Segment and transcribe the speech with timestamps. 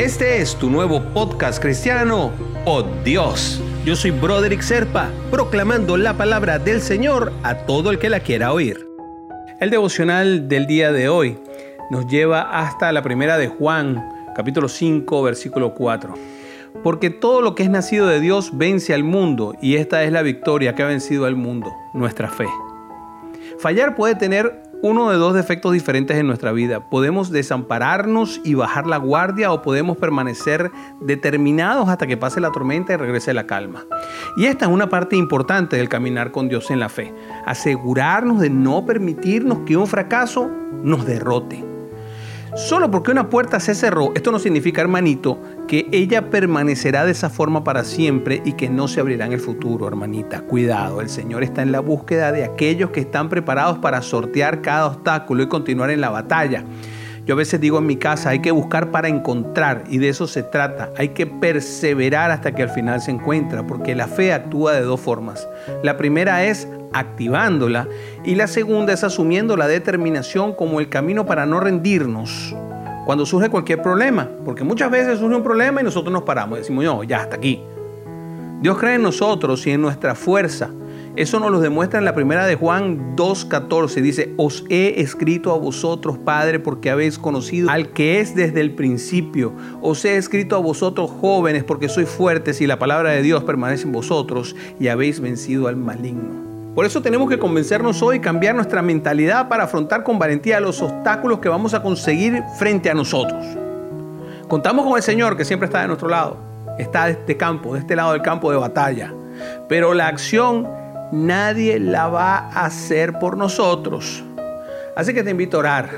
[0.00, 2.32] Este es tu nuevo podcast cristiano,
[2.64, 3.62] Oh Dios.
[3.84, 8.54] Yo soy Broderick Serpa, proclamando la palabra del Señor a todo el que la quiera
[8.54, 8.88] oír.
[9.60, 11.38] El devocional del día de hoy
[11.90, 14.02] nos lleva hasta la primera de Juan,
[14.34, 16.14] capítulo 5, versículo 4.
[16.82, 20.22] Porque todo lo que es nacido de Dios vence al mundo y esta es la
[20.22, 22.46] victoria que ha vencido al mundo, nuestra fe.
[23.58, 26.80] Fallar puede tener uno de dos defectos diferentes en nuestra vida.
[26.80, 30.70] Podemos desampararnos y bajar la guardia o podemos permanecer
[31.00, 33.84] determinados hasta que pase la tormenta y regrese la calma.
[34.36, 37.14] Y esta es una parte importante del caminar con Dios en la fe.
[37.46, 40.50] Asegurarnos de no permitirnos que un fracaso
[40.82, 41.64] nos derrote.
[42.56, 45.38] Solo porque una puerta se cerró, esto no significa, hermanito,
[45.70, 49.38] que ella permanecerá de esa forma para siempre y que no se abrirá en el
[49.38, 50.40] futuro, hermanita.
[50.40, 54.88] Cuidado, el Señor está en la búsqueda de aquellos que están preparados para sortear cada
[54.88, 56.64] obstáculo y continuar en la batalla.
[57.24, 60.26] Yo a veces digo en mi casa, hay que buscar para encontrar y de eso
[60.26, 60.90] se trata.
[60.98, 64.98] Hay que perseverar hasta que al final se encuentra, porque la fe actúa de dos
[64.98, 65.48] formas.
[65.84, 67.86] La primera es activándola
[68.24, 72.56] y la segunda es asumiendo la determinación como el camino para no rendirnos
[73.04, 76.60] cuando surge cualquier problema, porque muchas veces surge un problema y nosotros nos paramos y
[76.60, 77.62] decimos, no, ya hasta aquí.
[78.60, 80.70] Dios cree en nosotros y en nuestra fuerza.
[81.16, 84.00] Eso nos lo demuestra en la primera de Juan 2.14.
[84.00, 88.72] Dice, os he escrito a vosotros, Padre, porque habéis conocido al que es desde el
[88.72, 89.52] principio.
[89.80, 93.84] Os he escrito a vosotros, jóvenes, porque sois fuertes y la palabra de Dios permanece
[93.84, 96.49] en vosotros y habéis vencido al maligno.
[96.74, 101.40] Por eso tenemos que convencernos hoy cambiar nuestra mentalidad para afrontar con valentía los obstáculos
[101.40, 103.44] que vamos a conseguir frente a nosotros.
[104.46, 106.36] Contamos con el Señor que siempre está de nuestro lado,
[106.78, 109.12] está de este campo, de este lado del campo de batalla.
[109.68, 110.68] Pero la acción
[111.10, 114.22] nadie la va a hacer por nosotros.
[114.94, 115.90] Así que te invito a orar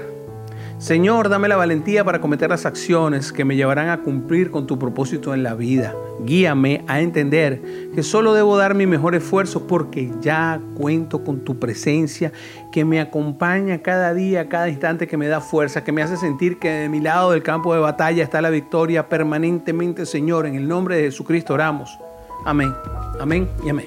[0.82, 4.80] Señor, dame la valentía para cometer las acciones que me llevarán a cumplir con tu
[4.80, 5.94] propósito en la vida.
[6.24, 7.62] Guíame a entender
[7.94, 12.32] que solo debo dar mi mejor esfuerzo porque ya cuento con tu presencia
[12.72, 16.58] que me acompaña cada día, cada instante, que me da fuerza, que me hace sentir
[16.58, 20.46] que de mi lado del campo de batalla está la victoria permanentemente, Señor.
[20.46, 21.96] En el nombre de Jesucristo oramos.
[22.44, 22.74] Amén,
[23.20, 23.86] amén y amén.